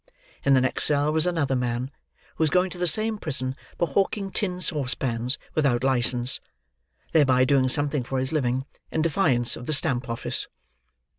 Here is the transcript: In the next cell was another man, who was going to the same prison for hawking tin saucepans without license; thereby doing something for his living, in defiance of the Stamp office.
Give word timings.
In 0.43 0.55
the 0.55 0.61
next 0.61 0.85
cell 0.85 1.13
was 1.13 1.27
another 1.27 1.55
man, 1.55 1.91
who 2.35 2.41
was 2.43 2.49
going 2.49 2.71
to 2.71 2.79
the 2.79 2.87
same 2.87 3.19
prison 3.19 3.55
for 3.77 3.85
hawking 3.87 4.31
tin 4.31 4.59
saucepans 4.59 5.37
without 5.53 5.83
license; 5.83 6.39
thereby 7.11 7.45
doing 7.45 7.69
something 7.69 8.01
for 8.01 8.17
his 8.17 8.31
living, 8.31 8.65
in 8.91 9.03
defiance 9.03 9.55
of 9.55 9.67
the 9.67 9.73
Stamp 9.73 10.09
office. 10.09 10.47